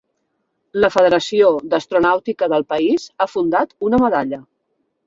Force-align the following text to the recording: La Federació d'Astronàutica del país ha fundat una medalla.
La 0.83 0.89
Federació 0.95 1.51
d'Astronàutica 1.75 2.51
del 2.55 2.67
país 2.75 3.07
ha 3.27 3.31
fundat 3.37 3.79
una 3.91 4.07
medalla. 4.07 4.47